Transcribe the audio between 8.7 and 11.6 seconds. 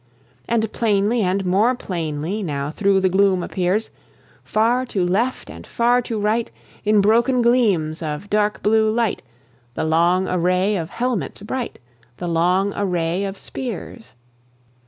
light, The long array of helmets